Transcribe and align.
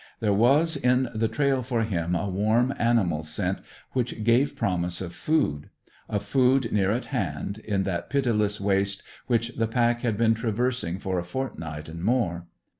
There 0.19 0.33
was 0.33 0.75
in 0.75 1.09
the 1.13 1.27
trail 1.27 1.61
for 1.61 1.83
him 1.83 2.15
a 2.15 2.27
warm 2.27 2.73
animal 2.79 3.21
scent 3.21 3.59
which 3.91 4.23
gave 4.23 4.55
promise 4.55 4.99
of 4.99 5.13
food; 5.13 5.69
of 6.09 6.23
food 6.25 6.71
near 6.71 6.89
at 6.89 7.05
hand, 7.13 7.59
in 7.59 7.83
that 7.83 8.09
pitiless 8.09 8.59
waste 8.59 9.03
which 9.27 9.49
the 9.49 9.67
pack 9.67 10.01
had 10.01 10.17
been 10.17 10.33
traversing 10.33 10.97
for 10.97 11.19
a 11.19 11.23
fortnight 11.23 11.87
and 11.87 12.03
more. 12.03 12.47